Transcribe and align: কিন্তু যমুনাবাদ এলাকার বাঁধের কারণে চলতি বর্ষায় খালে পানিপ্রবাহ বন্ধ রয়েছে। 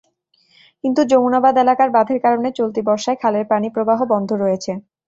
কিন্তু 0.83 1.01
যমুনাবাদ 1.11 1.55
এলাকার 1.57 1.89
বাঁধের 1.95 2.19
কারণে 2.25 2.49
চলতি 2.59 2.81
বর্ষায় 2.87 3.19
খালে 3.21 3.39
পানিপ্রবাহ 3.51 3.99
বন্ধ 4.13 4.29
রয়েছে। 4.35 4.71